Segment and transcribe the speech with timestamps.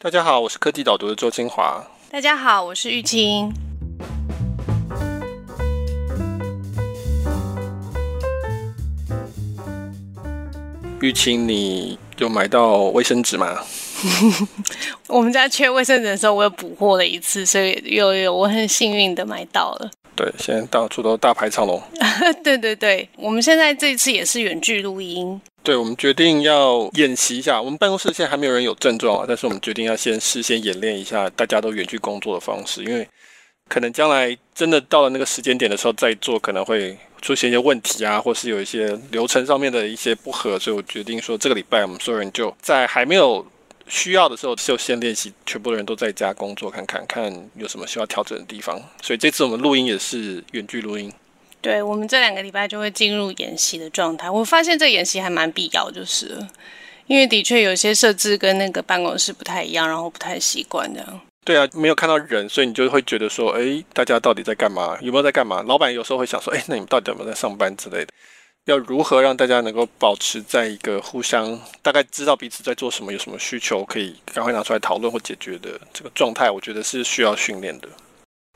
[0.00, 1.84] 大家好，我是科技导读的周清华。
[2.08, 3.52] 大家好，我是玉清。
[11.00, 13.58] 玉清，你有买到卫生纸吗？
[15.08, 19.90] 我们家缺卫生纸的时候，我有补货了一次，所以有有，我很幸运的买到了。
[20.14, 21.82] 对，现在到处都大排长龙。
[22.44, 25.40] 对对对，我们现在这一次也是远距录音。
[25.68, 27.60] 对，我们决定要演习一下。
[27.60, 33.06] 我们办公室现在还没有人有症状啊，但是我们决定要先事先演练一下大家都远距工作的方式，因为
[33.68, 43.46] 可能将来真的到了那个时间点的时候再做，可能会出现一些问题啊，或是有一些流程上面的一些不合，所以我决定说这个礼拜我们所有人就在还没有
[43.88, 48.80] 需要的时候就先练习，全部的人都在家工作，看看看有什么需要调整的地方。
[49.02, 51.12] 所以这次我们录音也是远距录音。
[51.60, 54.30] 对，我们这两个礼拜就会进入演习的状态。
[54.30, 56.38] 我发现这演习还蛮必要，就是
[57.06, 61.20] 因为的确有些设置跟那个办公室不太一样，然后不太习惯这样。
[61.44, 64.96] 对啊，没有看到人，所以你就会觉得说，哎，大家到底在干嘛？
[65.00, 65.62] 有没有在干嘛？
[65.62, 68.12] 老板有时候会想说，哎，那你们到底有没有在上班之类的？
[68.66, 77.88] 要如何让大家能够保持在一个互相大概知道彼此在做什么，有什么需求可以赶快拿出来讨论或解决的这个状态，我觉得是需要训练的。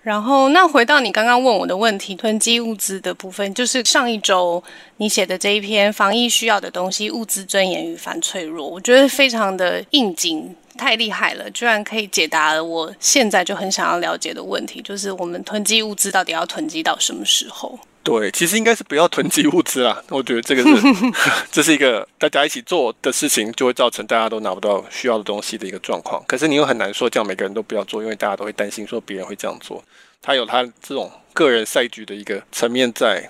[0.03, 4.61] 然后，那回到你刚刚问我的问题，囤积物资的部分，就是上一周
[4.97, 17.78] 你写的这一篇防疫需要的东西——物资尊严与反脆弱，我觉得非常的应景，太厉害了，居然可以解答了我现在就很想要了解的问题，就是我们囤积物资到底要囤积到什么时候？
[18.03, 20.03] 对，其实应该是不要囤积物资啦。
[20.08, 20.86] 我觉得这个是，
[21.53, 26.22] 这是一个大家一起做的事情，就会造成大家都拿不到需要的东西的一个状况。
[26.27, 29.83] 可是你又很难说叫每个人都不要做，因为大家都会担心说别人会这样做。
[30.20, 33.28] 他有他这种个人赛局的一个层面在。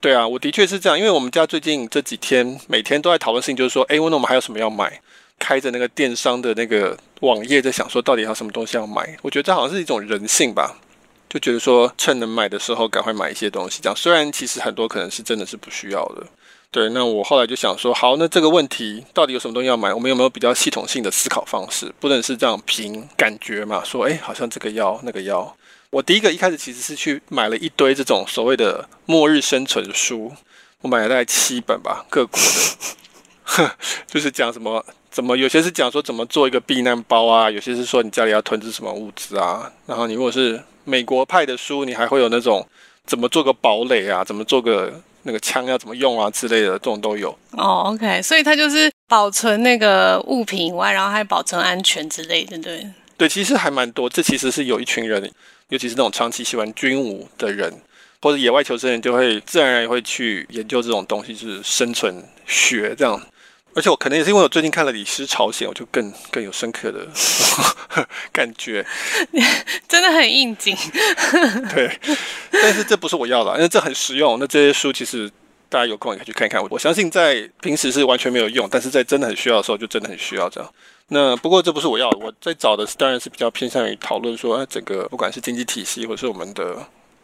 [0.00, 5.00] 对啊，我的确是这样，因为我们家最近这几天每天都在讨论事情，就是说，哎，问我们还有什么要买？
[5.38, 9.16] 开着那个电商的那个网页，在想说到底还有什么东西要买？
[9.22, 10.76] 我觉得这好像是一种人性吧。
[11.34, 16.24] 就觉得说，趁能买的时候赶快买一些东西，这样虽然其实很多可能是真的是不需要的。
[16.70, 19.92] 对，那我后来就想说，好，那这个问题到底有什么东西要买？
[19.92, 21.92] 我们有没有比较系统性的思考方式？
[21.98, 23.82] 不能是这样凭感觉嘛？
[23.84, 25.56] 说，哎，好像这个要，那个要。
[25.90, 30.32] 我第一个一开始其实是去买了一堆这种所谓的末日生存书，
[30.82, 32.38] 我买了大概七本吧，各国
[33.56, 34.86] 的， 就是讲什么。
[35.10, 39.70] 怎么有些是讲说怎么做一个避难包啊，有些是说你家里要囤积什么物资啊。
[39.86, 42.66] 然后你如果是美国派的书，你还会有那种
[43.06, 47.30] 怎么做个堡垒啊，怎么做个那个枪要怎么用啊之类的，这种都有。
[47.52, 52.86] 哦，OK，所以它就是保存那个物品以外，然后还保存安全之类的，对。
[53.16, 54.08] 对，其实还蛮多。
[54.08, 55.30] 这其实是有一群人，
[55.68, 57.72] 尤其是那种长期喜欢军武的人
[58.20, 63.20] 或者野外求生人，就会自然而然会去研究这种东西，就是生存学这样。
[63.74, 67.06] 而且我可能也是因为我最近看了《李斯朝鲜》，我就更更有深刻的
[68.32, 68.86] 感觉，
[69.88, 70.76] 真的很应景。
[71.74, 71.98] 对，
[72.52, 74.38] 但是这不是我要的，因为这很实用。
[74.38, 75.28] 那这些书其实
[75.68, 76.64] 大家有空也可以去看一看。
[76.70, 80.70] 我相信在平时是完全没有用，但是在真的很需要的时候，就真的很需要这样。
[81.08, 86.76] 那不过这不是我要的，我在找的当然是比较偏向于讨论说，哎，整个不管是经济体系，或是我们的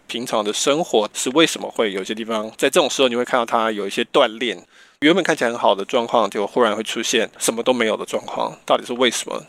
[0.09, 4.59] 平常的生活，是为什么会有些地方在这种时候你会看到它有一些断裂。
[5.01, 9.43] 原本看起来很好的状况，就忽然会出现什么都没有的状况，到底是为什么？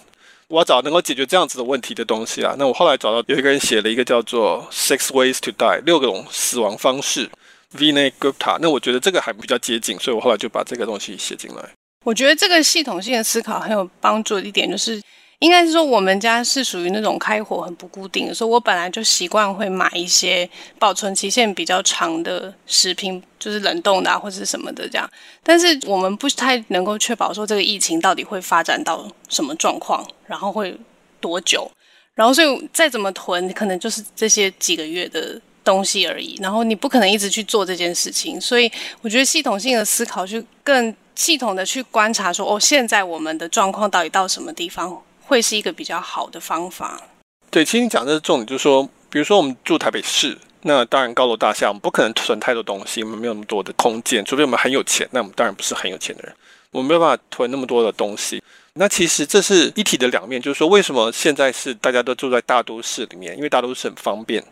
[0.48, 2.56] 我要找能够解决这样子的问题的东西啊。
[2.58, 7.30] 那我后来找到有一个人写了一个叫做《Six Ways to Die》六种死亡方式
[7.76, 8.60] ，Vinay Gupta。
[8.62, 11.70] 那我觉得这个还比较接近，所以我后来就把这个东西写进来。
[12.06, 15.02] 我觉得这个系统性的思考很有帮助的一点就是。
[15.41, 20.47] 应该是说，我们家是属于那种开火很不固定的，所以我本来就习惯会买一些
[20.78, 25.09] 保存期限比较长的食品，就是冷冻的，或者什么的这样。
[25.41, 30.79] 但是我们不太能够确保说这个疫情到底会发展到什么状况，然后会
[31.19, 31.69] 多久，
[32.13, 36.38] 然后所以再怎么囤，可能就是这些几个月的东西而已。
[36.40, 38.72] 然后你不可能一直去做这件事情，所以
[39.02, 45.02] 我觉得系统性的思考，去更系统的去观察说，哦，现在我们的状况到底到什么地方。
[45.31, 47.02] 会是一个比较好的方法。
[47.50, 55.08] 对，其实你讲的是重点，就是说，比如说我们住台北市，那当然高楼大厦，我们不可能囤太多东西，我们没有那么多的空间，除非我们很有钱。
[55.11, 56.35] 那我们当然不是很有钱的人，
[56.72, 58.44] 我们没有办法囤那么多的东西。
[58.73, 63.34] 那其实这是一体的两面，就是说，为什么现在是大家都住在大都市里面？
[63.38, 64.44] 因为大都市很方便，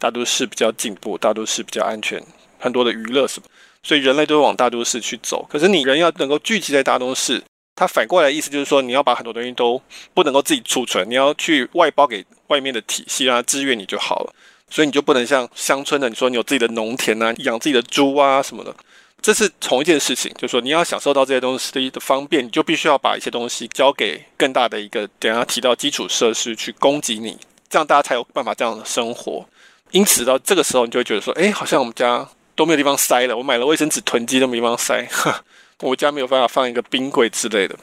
[0.00, 2.20] 大都市比较进步，大都市比较安全，
[2.58, 3.46] 很多的娱乐什么，
[3.84, 5.46] 所以人类都往大都市去走。
[5.48, 7.40] 可是你人要能够聚集在大都市。
[7.76, 9.80] 他反过来的意思就是说，你要把很多东西都
[10.12, 14.34] 不能够自己储存，你要去外包给外面的体系，让它支援你就好了。
[14.70, 18.74] 所以你就不能像乡村的，你说你有自己的农田啊，养自己的猪啊什么的，
[19.20, 27.38] 这是同一件事情，就是说你要享受到这些东西的方便，你就必须要把一些东西交给更大的一个等下提到基础设施去供给你，
[27.68, 29.46] 这样大家才有办法这样的生活。
[29.90, 33.36] 因此到这个时候，你就会觉得说，哎，好像我们家都没有地方塞了。
[33.36, 35.06] 我买了卫生纸囤积都没地方塞，
[35.88, 37.78] 我家没有办法放一个冰柜之类的。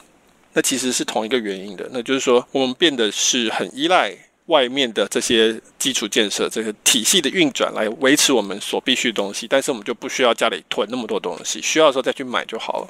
[0.54, 4.16] 那其实是同一个原因的，那就是说我们变得是很依赖。
[4.46, 12.88] 外面的这些基础建设，这个体系的运转来维持我们所必须的东西，但是我们就不需要家里囤那么多东西，需要的时候再去买就好了。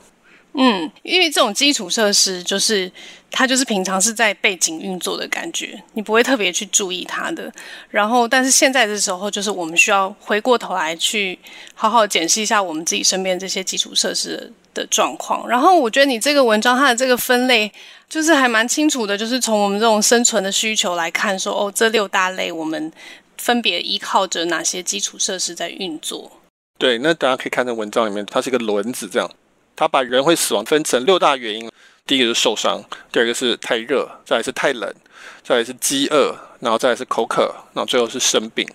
[0.55, 2.91] 嗯，因为这种基础设施就是
[3.31, 7.53] 它就是平常是在背景运作的感觉，你不会特别去注意它的。
[7.91, 11.39] 然后，但是现在的时候，就是我们需要回过头来去
[11.75, 15.49] 好好检视一下我们自己身边这些基础设施的状况。
[15.49, 17.73] 然后，我觉得你这个文章它的这个分类。
[18.13, 22.93] 就是还蛮清楚的，就是从我们这种生存的需求来看说，哦，这六大类我们
[23.39, 26.31] 分别依靠着哪些基础设施在运作？
[26.77, 29.31] 对，那大家可以看在文章里面，它是一个轮子，这样，
[29.75, 31.71] 它把人会死亡分成六大原因。
[32.07, 34.95] 第一个是受伤，第二个是太热，再来是太冷，
[35.43, 38.69] 再来是饥饿，然后再来是口渴，然后最后是生病。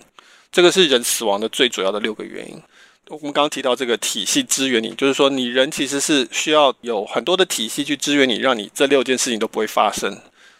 [0.50, 2.60] 这个是人死亡的最主要的六个原因。
[3.10, 10.14] 我们刚刚提到这个体系支援你，就是说你人其实是需要有很多的体系去支援你，让你这六件事情都不会发生。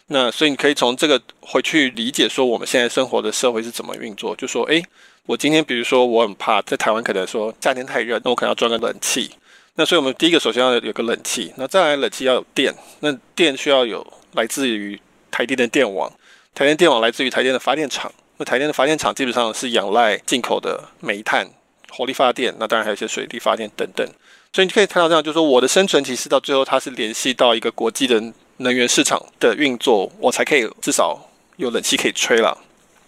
[0.07, 4.35] 那所以你可以从这个回去理解说，我们现在生活的社会是怎么运作。
[4.35, 4.83] 就说，诶，
[5.27, 9.29] 我今天比如说我很怕在台湾可能说夏天太热，那我可能要装个冷气。
[9.75, 14.99] 那所以我们第一个首先要有个冷气，那再来冷气要有电，那电需要有来自于
[15.29, 16.11] 台电的电网，
[16.55, 21.47] 台电电网来自于台电的发电厂，那台电的发电厂基本上是仰赖进口的煤炭。
[21.89, 24.07] 火力发电，那当然还有一些水力发电等等，
[24.53, 28.21] 所以你可以看到这样，就是说我的生存其实到最后它是联系到一个国际的
[28.57, 31.19] 能源市场的运作，我才可以至少
[31.57, 32.57] 有冷气可以吹了。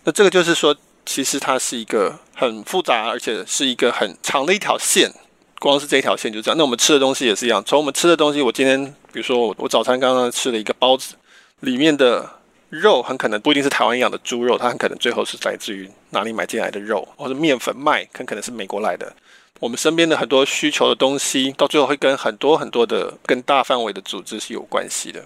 [0.04, 0.76] 那这个就是说，
[1.06, 5.12] 其实它是一个很复杂，而且是一个很长的一条线。
[5.60, 6.58] 光是这一条线就这样。
[6.58, 11.16] 那我们吃的东西也是一样，从我们吃的东西，我今天比如说我我早餐刚刚吃了一个包子，
[11.60, 12.41] 里面的。
[12.72, 19.14] 肉很可能不一定是台湾养的猪肉，它很可能最后是来自于哪里买进来的肉，或者面粉麦很可能是美国来的。
[19.60, 25.20] 我们身边的很多需求的东西，到最后会跟很多很多的跟大范围的组织是有关系的。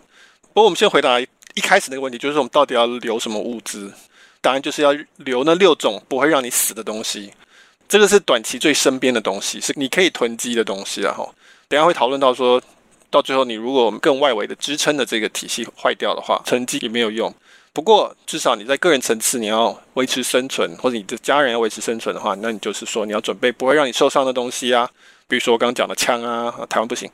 [0.53, 3.93] 不过我们先回答一开始那个问题，就是我们到底要留什么物资？
[4.41, 7.31] 当然就是要留那六种不会让你死的东西。
[7.87, 11.01] 这个是短期最身边的东西，是你可以囤积的东西。
[11.01, 11.31] 然后
[11.67, 12.59] 等下会讨论到说。
[13.15, 17.33] 到最后，你如果更外围的支撑的这个体系坏掉的话，成绩也没有用。
[17.71, 24.89] 不过，至少你在个人层次，你要维持生存，或者你的家人要维持生存的话，那你就是说你要准备不会让你受伤的东西啊，
[25.29, 27.09] 比如说我刚刚讲的枪啊，台湾不行，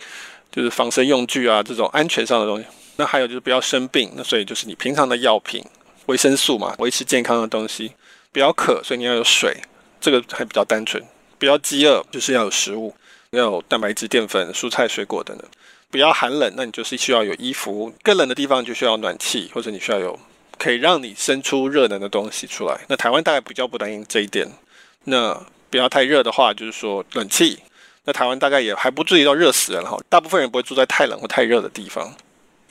[0.52, 2.66] 就是防身用具啊，这种安全上的东西。
[2.96, 5.64] 那还有就是不要生病，那所以就是你平常的药品、
[6.08, 7.92] 维生素嘛，维持健康的东西。
[8.32, 9.56] 不要渴，所以你要有水，
[10.00, 11.04] 这个还比较单纯。
[11.38, 12.96] 不要饥饿，就是要有食物，
[13.32, 15.48] 要有蛋白质、淀粉、蔬菜、水果等等。
[15.92, 20.18] 不要寒冷，那你就是需要有衣服；更冷的地方就需要暖气，或者你需要有
[20.58, 22.80] 可以让你生出热能的东西出来。
[22.88, 24.48] 那台湾大概比较不担心这一点。
[25.04, 25.38] 那
[25.70, 27.60] 不要太热的话，就是说冷气。
[28.06, 29.98] 那台湾大概也还不至于到热死人哈。
[30.10, 32.16] 大部分人不会住在太冷或太热的地方。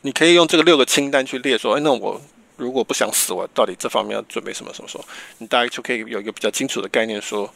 [0.01, 2.21] 你可以用这个六个清单去列说，哎，那我
[2.57, 4.89] 如果不想死，我到底这方面要准备什么什么？
[4.89, 5.05] 说
[5.39, 7.53] 你大概就可以有一个比较清楚的概念，说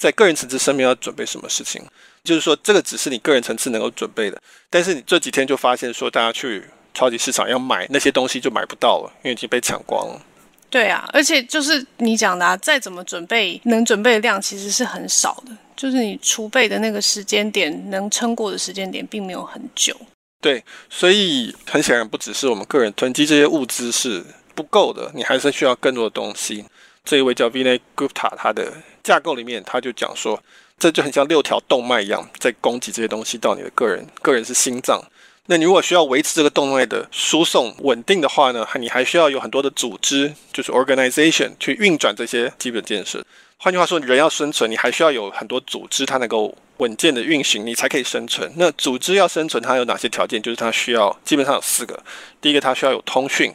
[0.00, 1.84] 在个人层次上面要准备什么事情。
[2.24, 10.20] 就是说，这个只是你个人层次能够准备的，但是你这几天就发现说，大家去超级市场要买那些东西就买不到了，因为已经被抢光了。
[10.68, 19.96] 对啊，而且就是你讲的啊，再怎么准备，能准备的量其实是很少的，就是你储备的那个时间点，能撑过的时间点并没有很久。
[20.42, 26.64] 对，所以很显然不只是我们个人囤积这些物资是不够的，你还是需要更多的东西。
[27.04, 30.42] 这一位叫 Vinay Gupta，他的架构里面他就讲说。
[30.80, 34.98] 这就很像六条动脉一样，在供给这些东西到你的个人，个人是心脏。
[35.44, 43.22] 那你如果需要维持这个动脉的输送稳定的话呢，你还需要有很多的组织，就是 organization 去运转这些基本建设。
[43.58, 48.50] 换句话说，人要生存，你还需要有很多组织，它能够稳健的运行，你才可以生存。
[48.56, 50.40] 那组织要生存，它有哪些条件？
[50.40, 52.02] 就是它需要基本上有四个：
[52.40, 53.52] 第一个，它需要有通讯；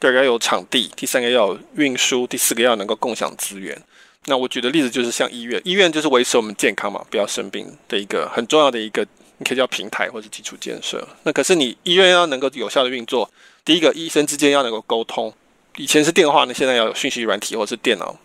[0.00, 3.76] 第二个，要有场地；第三个，要有运输；第四个，要能够共享资源。
[4.26, 9.04] 那我举的例子就是像医院，医院就是维持我们健康嘛，不要生病的一个很重要的一个，
[9.38, 11.06] 你可以叫平台或者基础建设。
[11.24, 13.28] 那可是你医院要能够有效的运作，
[13.64, 15.32] 第一个医生之间要能够沟通，
[15.76, 18.16] 以前是电话呢，现在要有讯息软体或是电脑，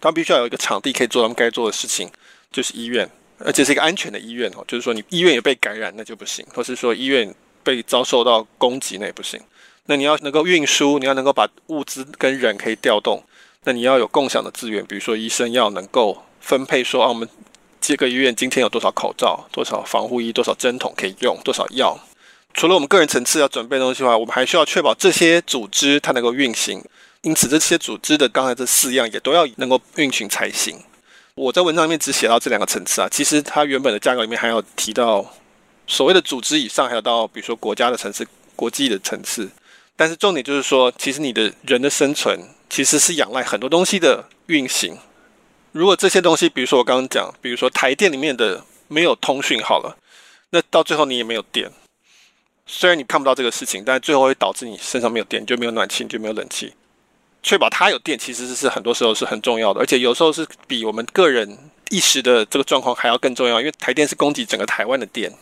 [0.00, 2.08] 他们必须要有一个场地可以做他们该做的事情，
[2.50, 3.06] 就是医院，
[3.38, 9.40] 而且是一个安全的医院哦，就是说你医院也被感染那就不行，或是说医院被遭受到攻击那也不行。
[9.86, 13.22] 那你要能够运输，你要能够把物资跟人可以调动。
[13.64, 17.28] 那你要有共享的资源，比如说医生要能够分配说啊，我们
[17.80, 21.98] 这个医院今天有多少口罩、多少防护衣、多少针筒可以用、多少药。
[22.54, 26.82] 除了我们个人层次要准备东西的话，我们还需要确保这些组织它能够运行。
[27.22, 30.76] 因此，这些组织的刚才这四样也都要能够运行才行。
[31.34, 35.32] 我在文章里面只写到这两个层次啊，其实它原本的架构里面还有提到
[35.86, 39.50] 所谓的组织以上，还有到比如说国家的层次、国际的层次。
[39.96, 44.96] 但是重点就是说，其实你的人的生存其实是仰赖很多东西的运行。
[45.72, 49.96] 如果这些东西，比如说我刚刚讲，比如说台电里面的没有通讯好了，
[50.50, 51.70] 那到最后你也没有电。
[52.66, 56.72] 虽然你看不到这个事情，但最后会导致你身上没有电，就没有暖气，就没有冷气。
[57.42, 61.58] 确保它有电，其实是很多时候是很重要的，而且有时候是比我们个人
[61.90, 65.32] 一时的这个状况还要更重要，因为台电是供给整个台湾的电，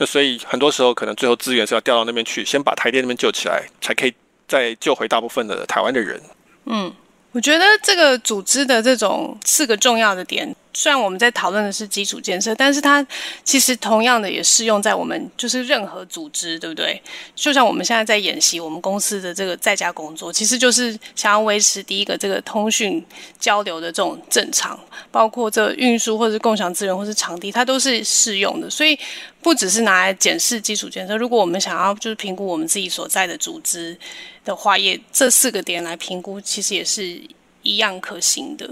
[0.00, 4.14] 那所以很多时候可能最后资源是要调到那边去，先把台电那边救起来，才可以
[4.48, 6.18] 再救回大部分的台湾的人。
[6.64, 6.90] 嗯，
[7.32, 10.56] 我觉得这个组织的这种四个重要的点。
[10.72, 13.04] 虽然我们在讨论的是基础建设，但是它
[13.44, 17.00] 其实同样的也适用在我们就是任何组织，对不对？
[17.34, 23.04] 就像我们现在在演习，我们公司的这个在家工作，其实就是想要维持第一个这个通讯
[23.38, 24.78] 交流的这种正常，
[25.10, 28.70] 包括这运输或者共享资源或是场地，它都是适用的。
[28.70, 28.98] 所以
[29.42, 33.98] 不只是拿来检视基础建设，如果我们想要就是评估我们自己所在的组织
[34.44, 37.20] 的话，也这四个点来评估，其实也是
[37.62, 38.70] 一样可行的。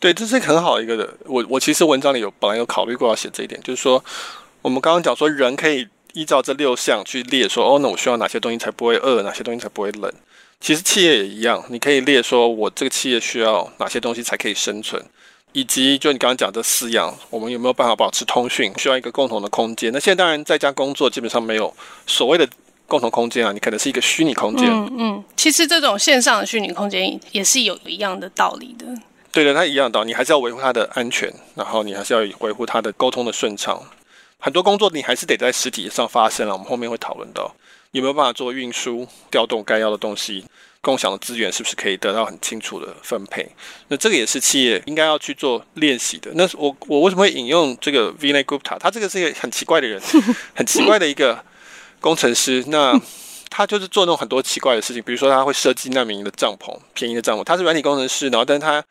[0.00, 1.08] 对，这是个很好一个的。
[1.26, 4.02] 我我其实文章里有本来有考虑过要写这一点，就是说
[4.62, 10.10] 我们刚刚讲说人可以依照这六项去列说，哦，那我需要哪些东西才不会饿，哪些东西才不会冷。
[10.58, 15.02] 其实企业也一样，你可以列说我这个企业需要哪些东西才可以生存，
[15.52, 19.92] 以及就你刚刚讲这四样，我们有没有办法保持通讯，需要一个共同的空间。
[19.92, 21.74] 那现在当然在家工作基本上没有
[22.06, 22.48] 所谓的
[22.86, 24.66] 共同空间啊，你可能是一个虚拟空间。
[24.68, 28.86] 嗯嗯，其实这种线上的虚拟空间也是有一样的道理的。
[29.32, 33.80] 对的，它一样的，你还是要维护它的安全，然后你还是要维护它的沟通的顺畅。
[34.38, 37.54] 很多工作你还是得在实体上发生了，我们后面会讨论到
[37.92, 40.44] 有没有办法做运输、调动该要的东西，
[40.80, 43.48] 共享的资源是不是可以得到很清楚的分配。
[43.88, 46.32] 那这个也是企业应该要去做练习的。
[46.34, 48.78] 那我我为什么会引用这个 Vinay Gupta？
[48.78, 50.00] 他这个是一个很奇怪的人，
[50.54, 51.44] 很奇怪的一个
[52.00, 52.64] 工程师。
[52.66, 52.98] 那
[53.48, 57.44] 他就是做那种很多奇怪的事情，比如说他会设计难民的帐篷，便宜的帐篷。
[57.44, 58.82] 他是软体工程师，然后但是他。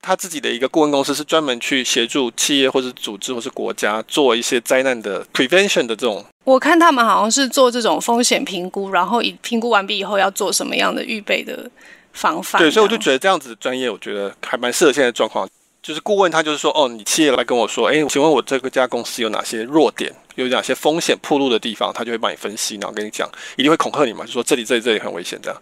[0.00, 6.24] 他自己的一个顾问公司是专门去协助企业或者组织或是国家做一些灾难的 prevention 的这种。
[6.44, 11.70] 我看他们好像是做这种风险评估，然后以评估完毕以后要做什么样的预备的
[12.12, 12.58] 方法。
[12.58, 15.48] 对，所以我就觉得这样子的专业，我觉得还蛮适合现在的状况。
[15.80, 25.58] 就是顾问他就是说，哦，你企业来跟我说，哎，请问我这个家公司有哪些弱点，有哪些风险暴露的地方，他就会帮你分析，然后跟你讲，一定会恐吓你嘛，就说这里这里这里很危险这样。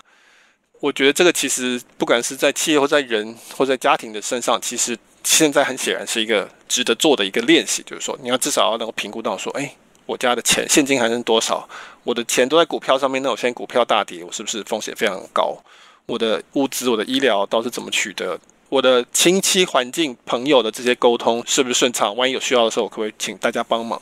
[0.81, 11.67] 我觉得这个其实不管是在企业或在人或在家庭的身上，其实现在很显然是一个值得做的一个练习，就是说你要至少要能够评估到说，哎，我家的钱现金还剩多少？
[12.05, 15.57] 我的钱都在股票上面，那我现在股票大跌，我是不是风险非常高？
[16.05, 18.39] 我的物资、我的医疗都是怎么取得？
[18.69, 22.15] 我的亲戚、环境、朋友的这些沟通是不是顺畅？
[22.15, 24.01] 万一有需要的时候，我可不可以请大家帮忙？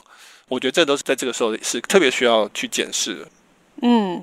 [0.49, 3.29] 我觉得这都是在这个时候是特别需要去检视的。
[3.83, 4.23] 嗯。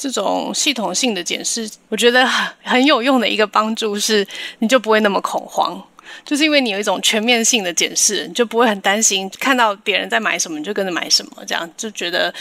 [0.00, 2.26] 这种系统性的检视，我觉得
[2.62, 4.26] 很有用的一个帮助是，
[4.60, 5.78] 你就不会那么恐慌，
[6.24, 12.32] 就是因为你有一种全面性的检视，你就不会很担心看到别人在买什么你就跟着买什么，这样就觉得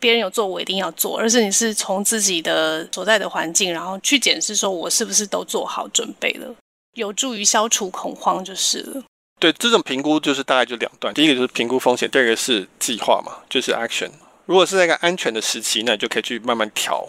[0.00, 6.54] 别人有做我一定要做，而是你是从自己的所在的环境，然后去检视说我是不是都做好准备了，
[6.94, 9.02] 有助于消除恐慌就是了。
[9.38, 14.08] 对，这种评估就是大概就两段，第一个就是评估风险，第二个是计划嘛，就是 action。
[14.46, 17.06] 如果是在一个安全的时期，那你就可以去慢慢调。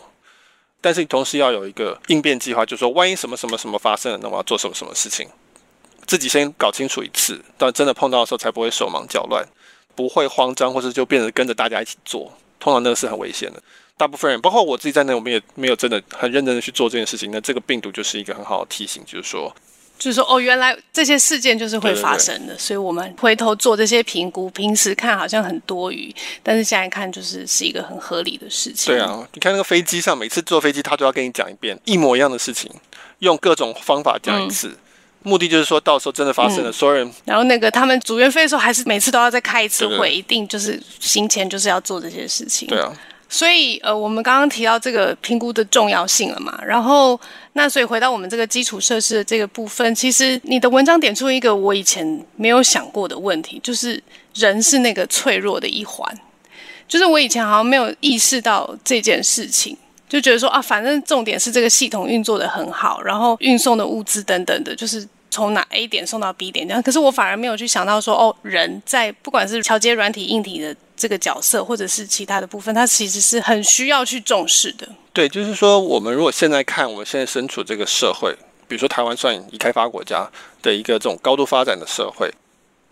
[0.79, 5.27] 但是你同时要有一个应变计划，就是说，万一什么什么什么发生了，那我要做什么什么事情，
[6.05, 9.43] 自己先搞清楚一次，到真的碰到的时候才不会手忙脚乱，
[9.95, 12.31] 不会慌张，或者就变成跟着大家一起做。
[12.59, 13.61] 通常那个是很危险的。
[13.97, 17.31] 大部分人，包括我自己在内，我们也没有真的很认真的去做这件事情。
[17.31, 19.53] 那这个病毒就是一个很好的提醒，就是说。
[19.97, 24.49] 就是说，哦，原来这些事件就是会发生的，对对对，所以我们回头做这些评估。
[24.49, 28.93] 平时看好像很多余，但是现在看就是是一个很合理的事情。
[28.93, 32.69] 对啊，你看那个飞机上，每次坐飞机他都要跟你讲一遍一模一样的事情，
[33.19, 34.77] 用各种方法讲一次，嗯、
[35.23, 37.11] 目的就是说到时候真的发生了，嗯、所有人。
[37.23, 42.67] 然后那个他们组员飞的时候，还是每次都要再开一次会，一定就是行前就是要做这些事情。
[42.67, 42.91] 对啊。
[43.27, 46.57] 所以，呃，我们刚刚提到这个评估的重要性了嘛？
[46.63, 47.19] 然后，
[47.57, 54.01] 那所以回到我们这个基础设施的这个部分，其实你的文章点出一个我以前没有想过的问题，就是
[54.33, 56.13] 人是那个脆弱的一环。
[56.85, 59.77] 就是我以前好像没有意识到这件事情，
[60.09, 65.07] 就觉得说啊，反正重点是这个系统运作的很好，然后运送的物资等等的，就是。
[65.35, 66.81] 从哪 A 点送到 B 点这样。
[66.81, 74.87] 可是我反而没有去想到说，哦，人在不管是桥接软体、硬体的这个角色，或者是其他的部分，它其实是很需要去重视的。
[75.11, 78.33] 对，就是说，我们如果现在看我们现在身处这个社会，
[78.69, 80.25] 比如说台湾算已开发国家
[80.61, 82.31] 的一个这种高度发展的社会，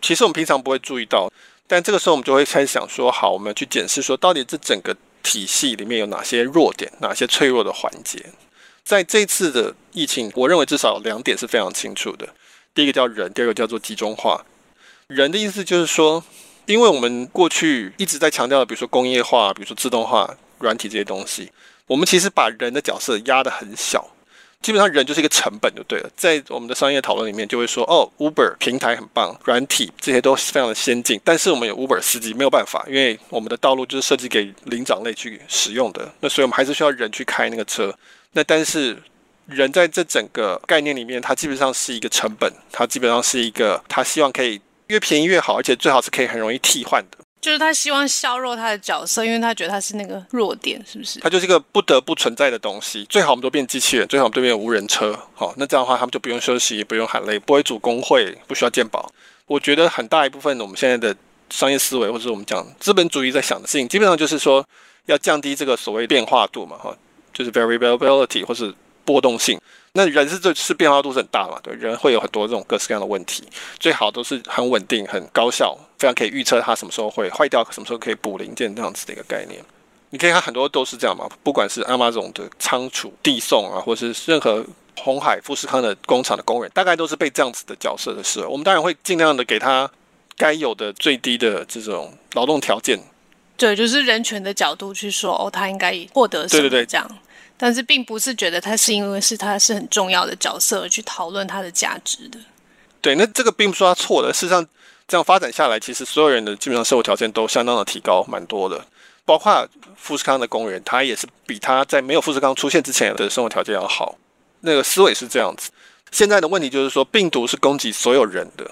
[0.01, 1.31] 其实我们平常不会注意到，
[1.65, 8.21] 但这个时候我们就会开始想说，好，我们要去检视说，到底这整个体系里面有哪些弱点，哪些脆弱的环节。
[8.83, 12.27] 在这次的疫情，我认为至少两点是非常清楚的。
[12.73, 14.45] 第一个叫人，第二个叫做集中化。
[15.07, 16.23] 人的意思就是说，
[16.65, 20.37] 因为我们过去一直在强调，比如说工业化，比如说自动化。
[20.59, 21.51] 软体这些东西，
[21.87, 24.11] 我们其实把人的角色压得很小，
[24.61, 26.09] 基本上人就是一个成本就对了。
[26.15, 37.93] 在我们的商业讨论里面，就会说哦，Uber 平台很棒，软体这些都是非常的先进，但是我们有 Uber 司机没有办法，因为我们的道路就是设计给灵长类去使用的，那所以我们还是需要人去开那个车。
[38.33, 39.01] 那但是
[39.47, 47.17] 人在这整个概念里面，它基本上是一个成本，它基本上是一个他希望可以越便宜越好，而且最好是可以很容易替换的。
[47.41, 51.19] 就是他希望削弱他的角色，因为他觉得他是那个弱点，是不是？
[51.19, 53.03] 他就是一个不得不存在的东西。
[53.09, 55.13] 最好我们都变机器人，最好我们都变无人车。
[55.33, 59.11] 好，那这样的话，他们就不用休息，也不用喊累，不会组工会，不需要鉴宝。
[59.45, 61.13] 我觉得很大一部分我们现在的
[61.49, 64.65] 商业思维，或者我们讲资本主义在想的事情，基本上就是说
[65.07, 66.97] 要降低这个所谓变化度嘛，哈，
[67.33, 68.73] 就是 variability 或是
[69.03, 69.59] 波动性。
[69.95, 71.59] 那人是这是变化度是很大嘛？
[71.61, 73.43] 对，人会有很多这种各式各样的问题，
[73.77, 79.63] 最好都是很稳定、很高效，非常可以预测它什么时候会坏掉，什么时候可以补零件这样子的一个概念。
[80.09, 84.65] 你可以看很多都是这样嘛，不管是 Amazon 的仓储、递送啊，或是任何
[84.97, 88.43] 红海、富士康的工厂的工人，大概都是被这样子的角色的事。
[88.47, 89.89] 我们当然会尽量的给他
[90.37, 92.99] 该有的最低的这种劳动条件。
[93.63, 96.63] 对，就是人权的角度去说，哦，他应该获得什么？
[96.63, 97.20] 对对对，这样。
[97.55, 102.38] 但是并不是觉得他是因为是他是很重要的角色而去讨论他的价值的。
[103.00, 104.34] 对，那这个并不是说他错的。
[104.34, 104.67] 事实上，
[105.08, 108.86] 这样发展下来，其实所有人的基本上生活条件都相当的提高，蛮多的。
[109.24, 109.65] 包括
[109.96, 114.17] 富士康的工人，他也是比他在没有富士康出现之前的生活条件要好。
[114.60, 115.72] 那个思维是这样子。
[116.12, 118.70] 现在的问题就是说，病毒是攻击所有人的，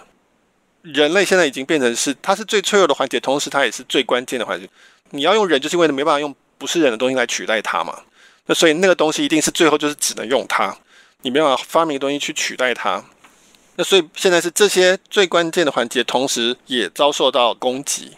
[0.82, 4.67] 人类现在已经变成是它是最脆弱的环节，同时它也是最关键的环节。
[5.12, 8.02] 你要用人，就是因为没办法用不是人的东西来取代它嘛。
[8.48, 10.76] 那所以那个东西一定是最后就是只能用它，
[11.22, 13.04] 你没办法发明东西去取代它。
[13.76, 18.17] 那所以现在是这些最关键的环节，同时也遭受到攻击。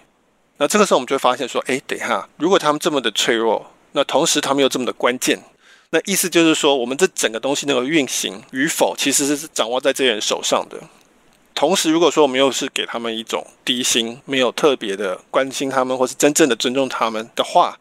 [0.57, 5.41] 那这个时候我们就会发现说，哎，等一下，如果他们这么的脆弱，那同时他们又这么的关键，
[5.89, 10.77] 那意思就是说，我们这整个东西那个运行与否，其实是掌握在这些人手上的。
[11.55, 17.77] 同时，如果说我们又是给他们一种低薪，没有特别的关心他们，或是真正的尊重他们的话，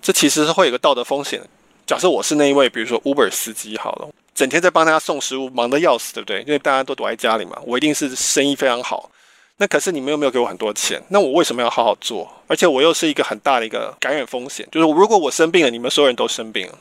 [0.00, 1.42] 这其实是会有个道德风险。
[1.86, 6.40] 假设我是那一位，比如说 Uber 司机好了，整天在帮大家送食物，忙得要死，对不对？
[6.42, 9.10] 因为大家都躲在家里嘛，我一定是生意非常好。
[9.58, 12.30] 那可是你们又没有给我很多钱，那我为什么要好好做？
[12.46, 16.78] 而且我又是一个很大的一个感染风险，就是如果我生病了，你们所有人都生病了，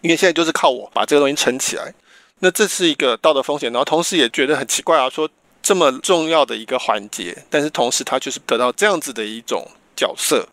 [0.00, 1.92] 因为现在就是靠我把这个东西撑起来。
[2.40, 5.28] 那这是一个道德风险，然后同时也觉得很奇怪啊，说
[5.64, 10.46] 这么重要的一个环节，但是同时他就是得到这样子的一种角色。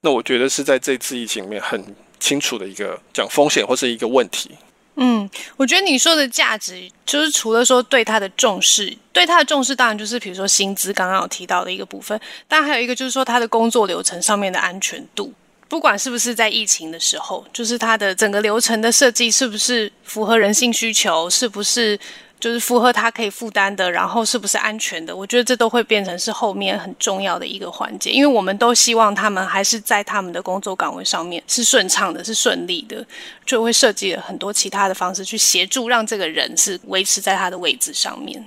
[0.00, 4.50] 那我觉得是在这次疫情里面很清楚的一个讲风险或是一个问题。
[4.96, 15.32] 嗯，我觉得你说的价值，就是除了说对他的重视，对他的重视当然就是比如说薪资刚刚有提到的一个部分，但还有一个就是说他的工作流程上面的安全度，
[15.68, 21.96] 不管是不是在疫情的时候，就是他的整个流程的设计是不是符合人性需求，是不是？
[22.38, 25.16] 就是符合他可以负担的，然后是不是安全的？
[25.16, 33.04] 我觉得这都会变成是后面很重要的一个环节，因为我们都希望他们还是在他们的工作岗位上面是顺畅的，是顺利的，
[33.46, 38.44] 就会设计了很多其他的方式去协助，让这个人是维持在他的位置上面。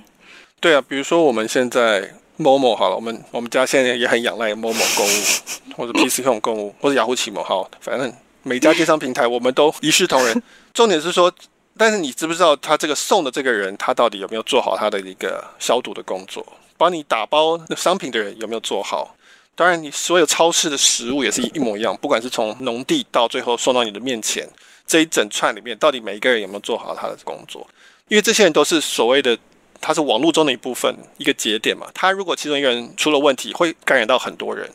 [0.60, 8.12] 对啊，比如说我们现在 Momo 好了，我们我们家现在也很仰赖 Momo 购物，或者 PC Home 购物，或者雅虎奇摩，好，反正
[8.44, 10.40] 每家电商平台我们都一视同仁。
[10.72, 11.32] 重点是说。
[11.80, 16.46] 但是你知不知道，他这个送的这个人，他到底有没有做好他的一个消毒的工作？
[16.76, 19.16] 帮你打包商品的人有没有做好？
[19.54, 24.46] 当然，你所有超市的食物也是一模一样，不管是从农地到最后送到你的面前，
[24.86, 27.66] 这一整串里面，到底每一个人有没有做好他的工作？
[28.08, 29.38] 因为这些人都是所谓的，
[29.80, 31.86] 他是网络中的一部分，一个节点嘛。
[31.94, 34.70] 他如果其中一个人出了问题，会感染到很多人。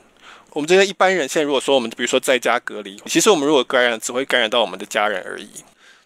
[0.54, 5.52] 我们这些一般人现在如果说我们比如说在家隔离，其实我们如果感染，只会感染到我们的家人而已。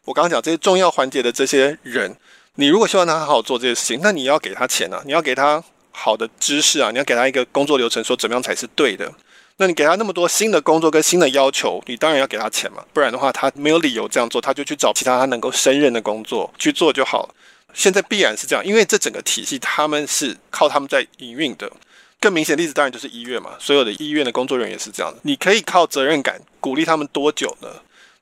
[0.10, 2.12] 我刚刚讲这些重要环节的这些人，
[2.56, 9.13] 你如果希望他好好做这些事情，那你要给他钱啊，你要给他好的知识啊，你要给他一个工作流程，说怎么样才是对的。
[9.58, 17.36] 那你给他那么多新的工作跟新的要求，你当然要给他钱嘛，不然的话他没有理由这样做，他就去找其他他能够胜任的工作去做就好了。
[17.76, 21.72] 现在必然是这样，因为这整个体系他们是靠他们在营运的。
[22.19, 25.19] 更明显例子当然就是医院嘛，所有的医院的工作人员也是这样的。
[25.22, 27.69] 你可以靠责任感鼓励他们多久呢？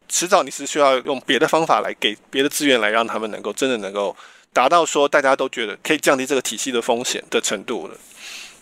[0.07, 4.15] 迟早你是需要用别的方法来给别的资源来让他们能够真的能够
[4.53, 7.95] 达到说大家都觉得可以降低这个体系的风险的程度了。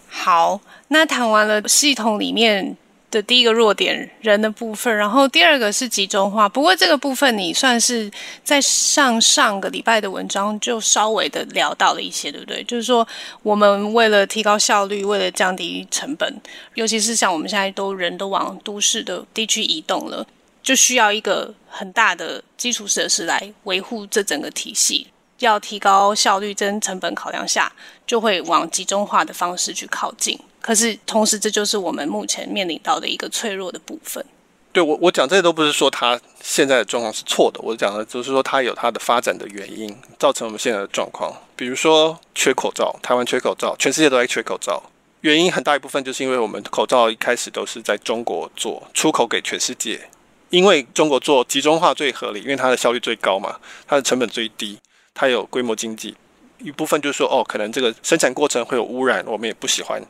[0.10, 2.78] 好，那谈完了系统里面。
[3.12, 6.50] 的第一个弱点人的部分，然后第二个是集中化。
[6.50, 8.12] 不过这个部分你算是
[8.44, 12.62] 在上上个礼拜的文章就稍微的聊到了一些，对不对？
[12.66, 13.08] 就是说
[13.42, 16.42] 我们为了提高效率，为了降低成本，
[16.74, 20.26] 尤其是像我们现在都人都往都市的地区移动了，
[20.66, 25.08] 就需要一个很大的基础设施来维护这整个体系。
[25.40, 27.72] 要提高效率跟成本考量下，
[28.08, 30.40] 就会往集中化的方式去靠近。
[30.62, 34.26] 可是，同时，这就是我们目前面临到的一个脆弱的部分。
[34.72, 41.34] 对我，我讲这些都不是说它现在的状况是错的，我讲的就是说它有它的发展的原因，造成我们现在的状况。
[41.56, 44.82] 比如说缺口罩，台湾缺口罩，全世界都在缺口罩，
[45.22, 50.10] 原因很大一部分就是因为我们口罩一开始都是在中国做，出口给全世界，
[50.50, 54.78] 因为中国做集中化最合理，因为它的效率最高嘛，它的成本最低，
[55.14, 56.16] 它有规模经济。
[56.60, 60.02] 一部分就是说，哦，可能这个生产过程会有污染，我们也不喜欢。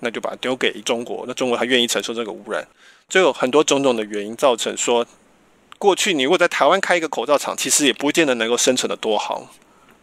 [0.00, 2.66] 那就把它丢给中国，那中国还愿意承受这个污染，
[3.08, 5.06] 就有很多种种的原因造成说，
[5.78, 9.48] 过去你如果在台湾开一个口罩厂，其实也不见得能够生存得多好，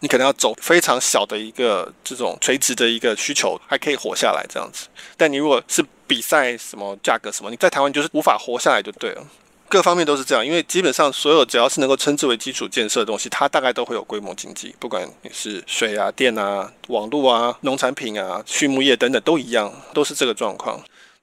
[0.00, 4.88] 你可能要走非常小的一个这种垂直的一个需求，还可以活下来这样子。
[5.16, 9.24] 但你如果是比赛什么价格什么，你在台湾就是无法活下来就对了。
[9.72, 14.76] 各方面都是这样，因为基本上所有只要是能够称之为基础建设的东西，它大概都会有规模经济。
[14.78, 20.78] 不管你是水啊、电啊、网络啊、农产品啊、畜牧业等等，都一样，都是这个状况，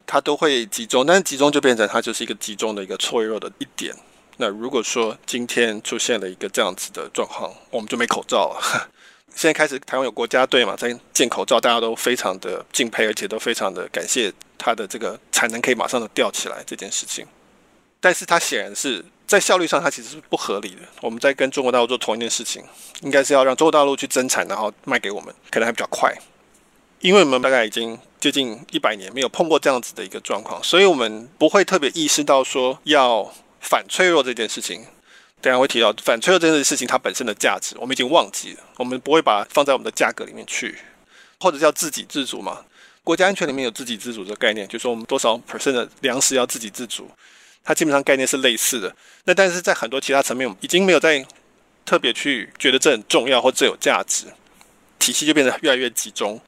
[0.08, 1.06] 它都会集中。
[1.06, 3.96] 但是集中就变成它就是一个集中的一个脆弱的一点。
[4.38, 8.90] 那如果说今天出现了一个这样子的状况，我们就没口罩了。
[9.36, 17.24] 现在开始，台湾有国家队嘛，在建口罩，大家都非常的敬佩，而且都非常的感谢它的这个产能可以马上的吊起来这件事情。
[18.00, 20.82] 但是它显然是在效率上，它其实是不合理的。
[21.02, 22.64] 我们在跟中国大陆做同一件事情，
[23.02, 26.14] 应该是要让中国大陆去增产，然后卖给我们，可能还比较快。
[27.02, 34.86] 因为我们大概已经接近一百年没有碰过这样子的一个状况，所以我们不会特别意识到说要反脆弱这件事情。
[35.42, 40.78] 等下会提到反脆弱这件事情它本身的价值，我们已经忘记了，我们不会把它放在我们的价格里面去，
[41.40, 42.66] 或者叫自给自足嘛。
[43.06, 47.10] 国家安全里面有自给自足这个概念，就是说我们多少 percent 的粮食要自给自足。
[47.64, 48.96] 它基本上概念是类似的，
[49.26, 51.24] 那但是在很多其他层面，已经没有在
[51.86, 54.26] 特别去觉得这很重要或这有价值，
[54.98, 56.40] 体系就变得越来越集中。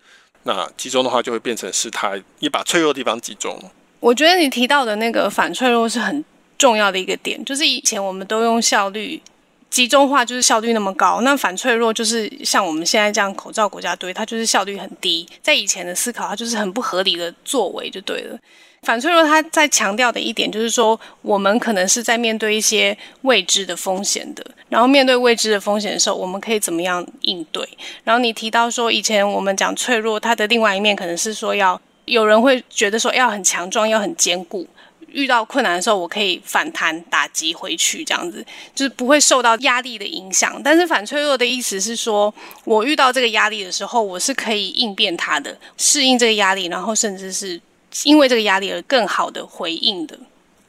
[0.44, 3.60] 那集中的话，就会变成是它一把脆弱的地方集中。
[4.00, 6.26] 我觉得你提到的那个反脆弱是很
[6.58, 9.22] 重要的一个点，就是以前我们都用效率
[9.70, 15.28] 集中化，就是效率那么高，那反脆弱就是像我们现在这样口罩国家队，它就是效率很低。
[15.44, 18.40] 在以前的思考，它就是很不合理的作为，就对了。
[18.84, 27.64] 反脆弱，他在强调的一点就是说，我们可能是在面对一些未知的风险的，然后面对未知的风险的时候，我们可以怎么样应对？
[28.04, 34.68] 然后你提到说，以前我们讲脆弱，它的另外一面可能是说，要有人会觉得说，要很强壮，要很坚固，
[35.10, 40.60] 遇到困难的时候，我可以反弹打击回去，这样子就是不会受到压力的影响。
[40.64, 42.34] 但是反脆弱的意思是说，
[42.66, 47.62] 我遇到这个压力的时候，我是可以应变它的，适应这个压力，然后甚至是。
[48.04, 50.18] 因为这个压力而更好的回应的，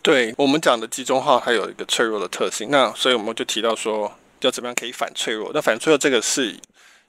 [0.03, 2.69] 对我们讲的集中化，它有一个脆弱的特性。
[2.71, 5.51] 那所以我们就提到说，要怎么样可以反脆弱？
[5.55, 6.57] 那反脆弱这个是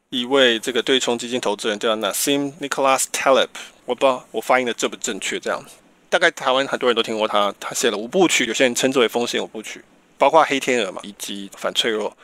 [0.10, 3.48] 一位这个对冲基金投资人叫 Nassim Nicholas Taleb，
[3.86, 5.40] 我不知道我发音的正不正确。
[5.40, 5.64] 这样，
[6.10, 9.84] 大概台湾很多人都听过他，他写了五部曲，有些人称之为风险五部曲，
[10.18, 12.16] 包括黑天鹅嘛，以及反脆弱。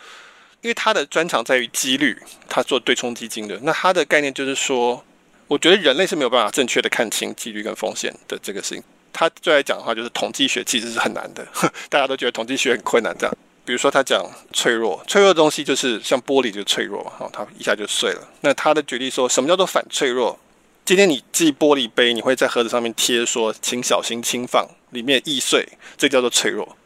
[0.62, 3.58] 因为他的专长在于几率，他做对冲基金的。
[3.64, 5.04] 那他的概念就是说。
[5.50, 8.84] 我觉得人类是没有办法正确的看清几率跟风险的这个事情。
[9.12, 11.46] 他最爱讲的话就是统计学其实是很难的，
[11.90, 13.14] 大家都觉得统计学很困难。
[13.18, 13.36] 这样，
[13.66, 18.22] 比如说他讲脆弱，脆弱的东西就是像玻璃就脆弱嘛，哦，它一下就碎了。
[18.42, 20.38] 那他的举例说什么叫做反脆弱？
[20.86, 26.78] 今天你寄玻璃杯，你会在盒子上面贴说请小心轻放，里面易碎，这叫做脆弱。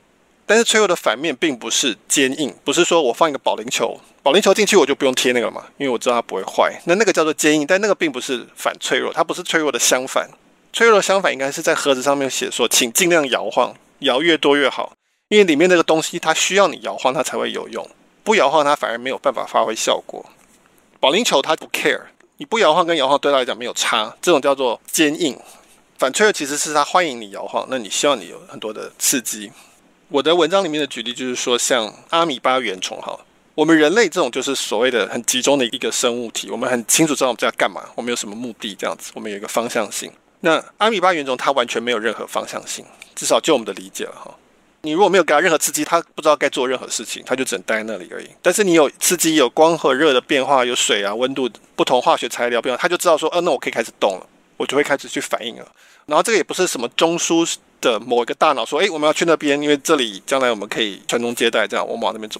[0.45, 6.81] 但是脆弱的反面并不是坚硬，不是说我放一个保龄球，保龄球进去我就不用贴那个嘛，因为我知道它不会坏。
[6.85, 10.29] 那那个叫做坚硬，但那个并不是反脆弱，它不是脆弱的相反。
[10.73, 14.93] 脆弱的相反应该是在盒子上面写说，请尽量摇晃，摇越多越好，
[15.29, 17.87] 因为里面那个东西它需要你摇晃它才会有用，
[18.23, 20.25] 不摇晃它反而没有办法发挥效果。
[20.99, 22.01] 保龄球它不 care，
[22.37, 25.39] 你不摇晃跟摇晃对它来讲没有差，这种叫做坚硬。
[25.97, 29.51] 反脆弱其实是它欢迎你摇晃，那你希望你有很多的刺激。
[30.13, 33.19] 我的文章里面的举例就是说，像阿米巴原虫，哈，
[33.55, 40.11] 我们人类这种就是所谓的很集中的一个生物体，我们很清楚知道我们在干嘛，我们有什么目的，这样子，我们有一个方向性。
[40.41, 44.31] 那阿米巴原虫它完全没有任何方向性，至少就我们的理解了哈。
[44.83, 48.29] 你如果没有给它任何刺激，它不知道该做任何事情，它就只能待在那里而已。
[48.43, 55.65] 但是你有刺激，有光和热的变化，有水啊、温度、不同化学材料变化，它就知道说，呃，那我可以开始动了，我就会开始去反应了。
[56.05, 62.39] 然后这个也不是什么中枢的某一个大脑说，诶，我们要去那边，因为这里将来我们可以传宗接代，这样我们往那边走。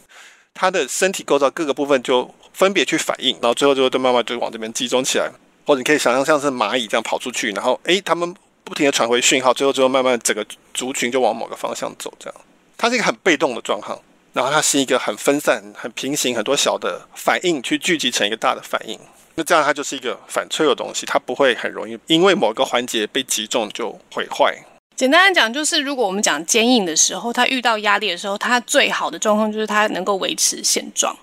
[0.54, 5.30] 它的身体构造各个部分就分别去反应，然后最后就会慢慢就往这边集中起来。
[5.66, 8.34] 或者你可以想象像是蚂蚁这样跑出去，然后诶，它们。
[8.66, 12.42] 不停地传回讯号，最后最后慢慢整个族群就往某个方向走，这样。
[12.78, 14.00] 它是一个很被动的状况，
[14.32, 18.98] 然后它是一个很分散、很平行、很多小的反应去聚集成一个大的反应。
[19.36, 24.58] 那这样它就是一个反脆弱的东西，它不会很容易因为某个环节被击中就毁坏。
[24.96, 31.16] 简单来讲，就是如果我们讲坚硬的时候，它遇到压力的时候，它最好的状况就是它能够维持现状。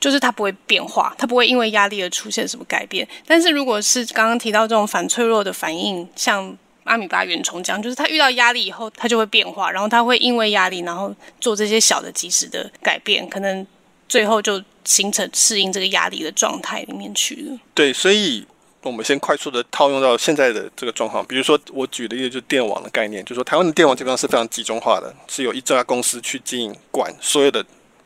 [0.00, 3.06] 就是它不会变化，它不会因为压力而出现什么改变。
[3.24, 13.64] 但是如果是刚刚提到这种反脆弱的反应，像阿米巴原虫这样，就是它遇到压力以后，它就会变化，然后它会因为压力，然后做这些小的及时的改变，可能
[14.08, 17.56] 最后就形成适应这个压力的状态里面去了。
[17.72, 18.44] 对，所以
[18.82, 27.64] 我们先快速的套用到现在的这个状况，比如说我举的例子就是电网的概念，就是说台湾的电网基本上是非常集中化的，是有一家公司去经营管所有的。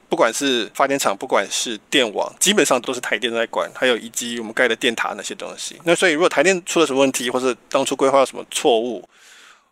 [0.08, 5.76] 不管是发电厂，不管是电网，基本上都是台电在管，还有以及我们盖的电塔那些东西。
[5.82, 9.02] 那所以，如果台电出了什么问题，或者当初规划有什么错误，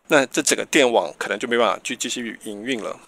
[0.09, 2.99] 那这整个电网可能就没办法去继续营运了。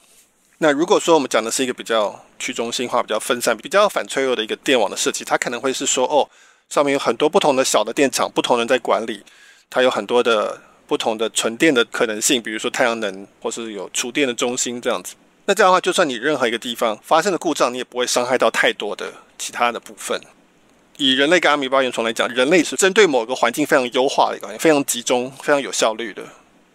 [0.60, 6.30] 那如果说我们讲的是一个比较去中心化、比较分散、比较反脆弱的一个电网的设计，它可能会是说，哦，
[6.70, 9.24] 上面有很多不同的小的电厂，不同人在管理，
[9.70, 15.16] 它有很多的不同的纯电的可能性，比如说太阳能，或是有储电的中心这样子。
[15.46, 20.20] 那这样的话，就算你任何一个地方发生了故障，你也不会伤害到太多的其他的部分。
[20.98, 26.24] 以人类跟阿米巴原虫来讲，人类是针对某个环境非常优化的一个环境，非常集中、非常有效率的，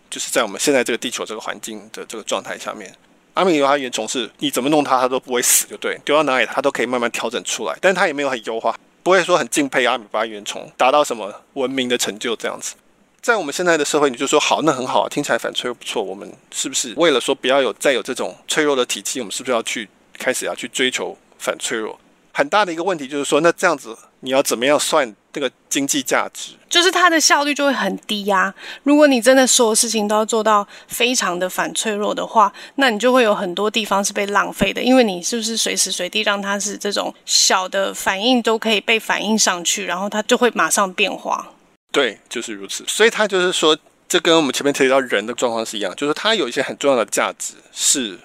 [0.08, 2.94] 就是在我们现在这个地球这个环境的这个状态下面，
[3.34, 12.74] 阿米巴原虫是你怎么弄它，它都不会死，就对，丢到哪里它都可以慢慢调整出来，但是它也没有很优化，不会说很敬佩阿米巴原虫达到什么文明的成就这样子。
[13.20, 16.02] 在我们现在的社会，你就说好，那很好，听起来反脆弱不错。
[16.02, 19.88] 我们是不是为了说不要有再有这种脆弱的体系，我们是不是要去
[20.18, 21.98] 开始要去追求反脆弱？
[22.32, 26.52] 很大的一个问题就是说，那这样子你要怎么样算这个经济价值？
[26.68, 28.54] 就是它的效率就会很低呀、啊。
[28.84, 41.52] 如果你真的所有事情都要做到非常的反脆弱的话，那你就会有很多地方是被浪费的，因为你是不是随时随地让它是这种小的反应都可以被反应上去，然后它就会马上变化。
[41.90, 42.82] 对，就是如此。
[42.86, 43.76] 所以它就是说，
[44.08, 48.18] 这跟我们前面提到人的状况是一样，就是它有一些很重要的价值，是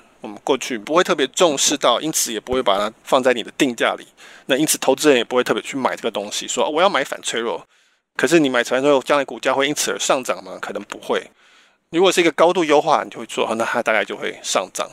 [0.44, 4.06] 过去不会特别重视到，因此也不会把它放在你的定价里。
[4.48, 7.66] 那因此投资人也不会特别去买这个东西，说我要买反脆弱。
[8.16, 10.58] 可是你买反脆弱，将来股价会因此而上涨吗？
[10.62, 11.22] 可能不会。
[11.92, 14.90] 如果是一个高度优化，你就会做，那它大概就会上涨。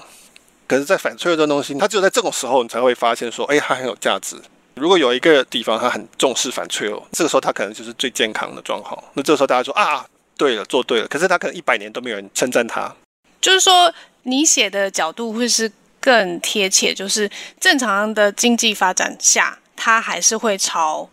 [0.66, 4.36] 可是，在反脆弱这东西，它只有在这种时候，你才会发现说，哎，它很有价值。
[4.74, 9.02] 如果有一个地方它很重视反脆弱，这个时候它可能就是最健康的状况。
[9.14, 11.08] 那这个时候大家说啊，对了，做对了。
[11.08, 12.94] 可是它可能一百年都没有人称赞它。
[13.40, 13.92] 就是说，
[14.24, 21.08] 你写的角度会是更贴切，就是正常的经济发展下，它还是会朝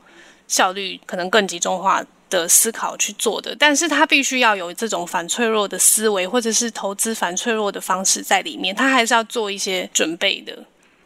[0.48, 3.56] 效率可能更集中化的思考去做的。
[3.58, 10.66] 但是它必须要有这种反脆弱的思维，或者是投资反脆弱的方式在里面，它还是要做一些准备的。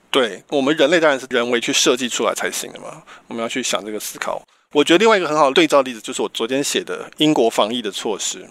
[0.09, 4.41] 对，我们人类当然是人为去设计出来才行的嘛，我们要去想这个思考。
[4.71, 8.45] 我觉得另外一个很好的对照例子就是我昨天写的英国防疫的措施，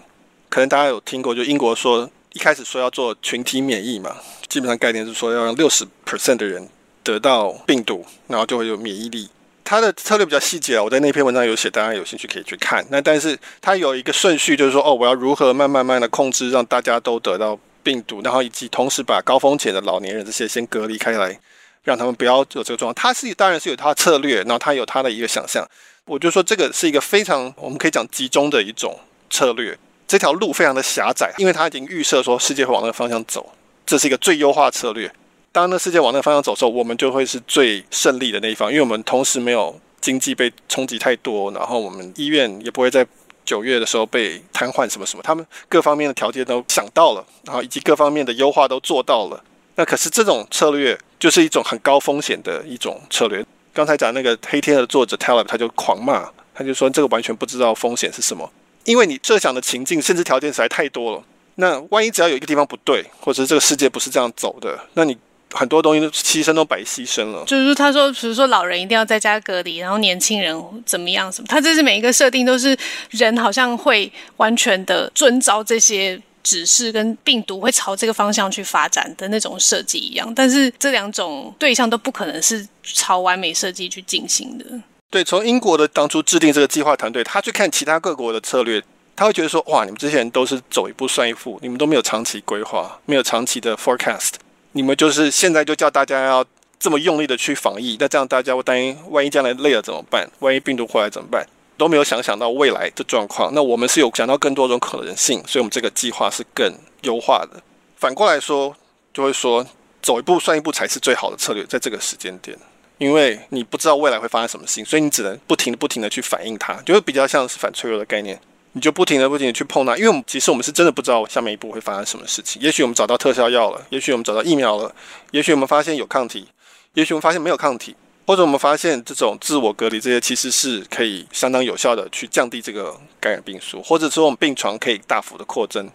[0.49, 4.17] 可能大家有听过，就英国说一开始说要做群体免疫嘛，
[4.49, 6.67] 基本上概念是说要让六十 percent 的人
[7.01, 9.29] 得到病毒，然后就会有免疫力。
[9.63, 12.85] 它的策略比较细节啊，我在那篇文章有写，大家有兴趣可以去看。
[12.89, 21.39] 那但是它有一个顺序，就是说哦，我要如何慢慢慢的控制，让大家都得到病毒，然后以及同时把高风险的老年人这些先隔离开来。
[21.83, 25.63] 让他们不要有这个状况，他是当然是有他的策略，然后他有他的一个想象。
[26.05, 29.77] 我就说这个是一个非常我们可以讲集中的一种策略。
[30.07, 33.51] 这条路非常的狭窄，因为他已经预设说世界会往那个方向走，
[33.85, 35.11] 这是一个最优化策略。
[35.51, 43.07] 当那世界往那个方向走的时候，我们就会是最胜利的那一方，因为我们同时没有经济被冲击太多，然后我们医院也不会在
[43.45, 49.41] 九月的时候被瘫痪什么什么，他们各方面的条件都想到了，然后以及各方面的优化都做到了。
[49.75, 53.45] 那可是这种策略就是一种很高风险的一种策略。
[53.73, 58.49] 刚才讲那个黑天鹅的作者 Taleb 他就狂骂，他就说这个完全不知道风险是什么，
[58.85, 61.23] 因为你设想的情境甚至条件实在太多了。
[61.55, 65.17] 那万一只要有一个地方不对，或者是这个世界不是这样走的，那你
[65.53, 67.45] 很多东西都牺牲都白牺牲了。
[67.45, 70.53] 就是他说，比如说老人一定要在家隔离，然后年轻人
[70.85, 72.77] 怎么样什么，他这是每一个设定都是
[73.11, 80.29] 人好像会完全的遵照这些指示，跟病毒会朝这个方向去发展的那种设计一样。
[80.35, 84.65] 但是这两种对象都不可能是朝完美设计去进行的。
[85.09, 88.83] 对，从英国的当初制定这个计划团队，他去看其他各国的策略。
[89.17, 94.31] 他会觉得说：“哇，你们这些人都是走一步算一步，你们都没有长期规划，没有长期的 forecast，
[94.73, 96.43] 你们就是现在就叫大家要
[96.77, 100.29] 这么用力的去防疫，那这样大家会担心，万一将来累了怎么办？
[100.39, 101.47] 万一病毒回来怎么办？
[101.77, 103.53] 都没有想想到未来的状况。
[103.53, 107.63] 那我们是有想到更多种可能性，所以我们这个计划是更优化的。
[107.95, 108.75] 反过来说，
[109.13, 109.65] 就会说
[110.01, 112.57] 走一步算一步才是最好的策略，在这个时间点，
[112.97, 118.39] 因为你不知道未来会发生什么事情，所以你只能不停的不停的去反映它，就会比较像是反脆弱的概念。”
[118.77, 122.61] 你就不停的不停的去碰它，因为我们其实我们是真的不知道下面一步会发生什么事情。
[122.61, 124.93] 也许我们找到特效药了，也许我们找到疫苗了，
[125.31, 126.45] 也许我们发现有抗体，
[126.93, 127.95] 也许我们发现没有抗体，
[128.27, 135.89] 或者我们发现这种自我隔离这些其实是可以相当有效的去降低这个感染病数，或者说我们病床可以大幅的扩增，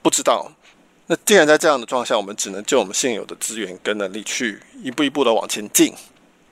[0.00, 0.52] 不知道。
[1.08, 5.92] 那既然在这样的状况下，我们只能就我们现有的资源跟能力去一步一步的往前进。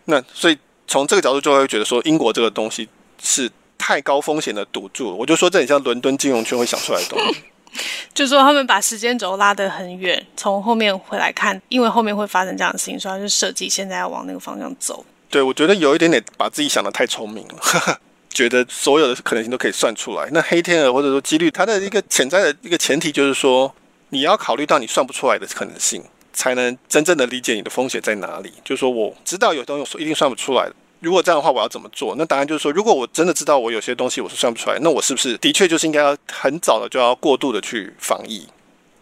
[0.09, 2.89] 那所以从这个角度就会觉得说，英国这个东西
[3.23, 3.51] 是。
[3.81, 7.41] 太高风险的赌注，我就说这很像伦敦金融圈会想出来的东西。
[8.13, 15.07] 就说他们把时间轴拉得很远，从后面回来看，因为后面会发生这样的事情，所以他就设计现在要往那个方向走。
[15.31, 20.29] 对，我觉得有一点点把自己想得太聪明了， 觉得所有的可能性都可以算出来。
[20.33, 23.73] 那黑天鹅或者说几率，它的一个潜在的一个前提就是说，
[24.09, 26.03] 你要考虑到你算不出来的可能性，
[26.39, 28.53] 才能真正的理解你的风险在哪里。
[28.65, 30.75] 就是说我知道有东西一定算不出来的。
[31.01, 32.15] 如果这样的话，我要怎么做？
[32.17, 38.47] 那答案就是说，如果我真的知道我有些东西我是算不出来，那我是不是的确就是应该要很早的就要过度的去防疫？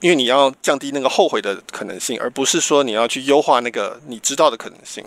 [0.01, 5.05] 因为你要降低那个后悔的可能性，而不是说你要去优化那个你知道的可能性。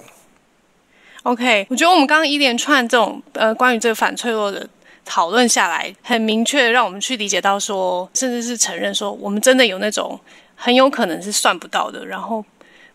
[1.24, 4.68] OK，我觉得我们刚刚一连串这种呃关于这个反脆弱的
[5.06, 10.20] 讨论下来，很明确让我们去理解到说，甚至是承认说，我们真的有那种
[10.60, 12.46] 很有可能是算不到的，然后。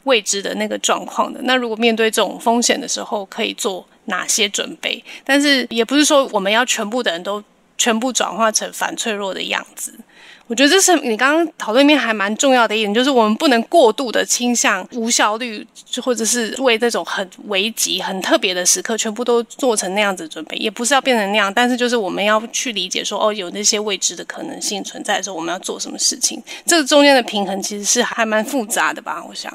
[0.04, 5.02] 未知的那个状况的，那如果面对这种风险的时候，可以做哪些准备？
[5.24, 7.42] 但是也不是说我们要全部的人都
[7.78, 9.98] 全部转化成反脆弱的样子。
[10.46, 15.66] 我觉得这是你刚刚讨论面还蛮重要的一点，就是我们不能过度的倾向无效率，
[16.02, 21.50] 或者是为这种很危急、很特别的时刻，全部都做成那样子准备，也不是要变成那样。
[21.52, 26.42] 但是就是我们要去理解说，哦，有那些未知的可能性存在的时候，我们要做什么事情？
[26.66, 29.24] 这个中间的平衡其实是还蛮复杂的吧？
[29.26, 29.50] 我想。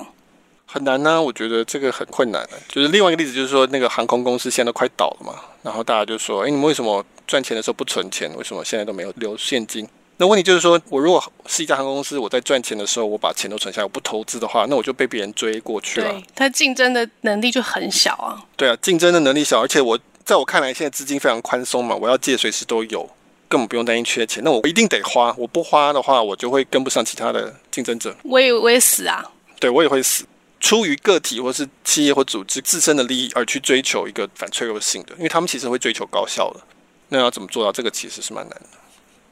[0.66, 2.50] 很难呢、我觉得这个很困难的。
[2.68, 8.32] 就是另外一个例子，就是说那个航空公司现在都快倒了嘛，然后大家就说：“哎，你们为什么赚钱的时候不存钱？
[8.36, 9.88] 为什么现在都没有留现金？”
[10.22, 16.12] 那问题就是说，我如果是一家航空公司，我在赚钱的时候我把钱都存下来，我不投资的话，那我就被别人追过去了。
[16.12, 18.36] 对，它竞争的能力就很小啊。
[18.58, 23.10] 对啊，竞争的能力小，而且我在我看来，现在资金非常宽松嘛，我要借随时都有，
[23.48, 24.44] 根本不用担心缺钱。
[24.44, 28.14] 那我一定得花，我不花的话，我就会跟不上其他的竞争者。
[28.24, 29.24] 我也我也死啊。
[29.58, 30.26] 对，我也会死。
[30.60, 36.60] 出于个体或是企业或组织自身的利益而去追求一个反脆弱性的，因为他们其实会追求高效的，
[37.08, 38.68] 那要怎么做到这个其实是蛮难的。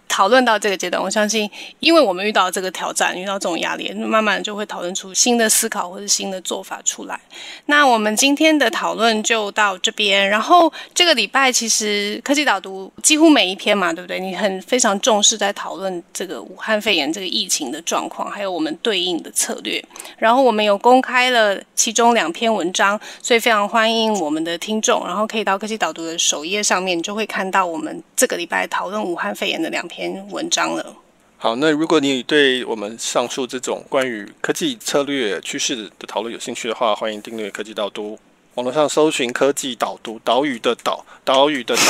[0.08, 7.20] 讨论到这个阶段，我相信，因为我们遇到这个挑战，遇到这种压力，慢慢就会讨论出新的思考或者新的做法出来。
[7.66, 10.28] 那我们今天的讨论就到这边。
[10.30, 14.20] 然后这个礼拜其实科技导读几乎每一篇嘛，对不对？
[14.20, 19.84] 你很非常重视在讨论这个武汉肺炎这个疫情的状况，还有我们对应的策略。
[20.18, 29.97] 然后我们有公开了其中两篇文章，所以非常欢迎我们的听众，然后可以到科技导读的首页上面，就会看到我们这个礼拜讨论武汉肺炎的两篇。
[29.98, 30.96] 篇文章了。
[31.40, 38.20] 好，那如果你对我们上述这种关于科技策略趋势的讨论有兴趣的话，欢迎订阅科技导读。
[38.56, 41.82] 网络上搜寻科技导读，岛屿的岛，岛屿的岛，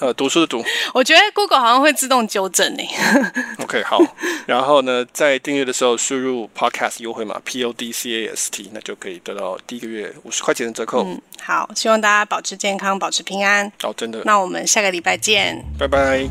[0.06, 0.62] 呃，读书的读。
[0.92, 2.86] 我觉得 Google 好像会自动纠正你。
[3.64, 3.98] OK，好。
[4.46, 11.02] 然后呢，在订阅的时候输入 Podcast 优惠码 P O D C A S T，那就可以得到第一个月五十块钱的折扣。
[11.04, 13.66] 嗯，好，希望大家保持健康，保持平安。
[13.82, 14.20] 哦，真的。
[14.26, 15.64] 那我们下个礼拜见。
[15.78, 16.28] 拜拜。